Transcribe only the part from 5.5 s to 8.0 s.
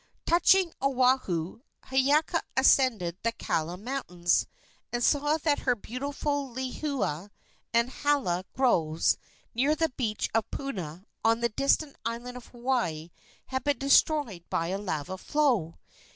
her beautiful lehua and